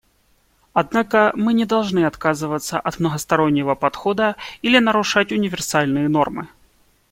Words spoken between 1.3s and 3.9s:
мы не должны отказываться от многостороннего